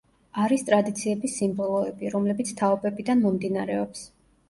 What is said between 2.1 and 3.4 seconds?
რომლებიც თაობებიდან